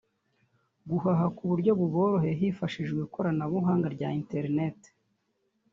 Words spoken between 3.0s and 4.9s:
ikoranabuhanga rya internet